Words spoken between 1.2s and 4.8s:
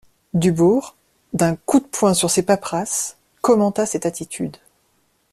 d'un coup de poing sur ses paperasses, commenta cette attitude.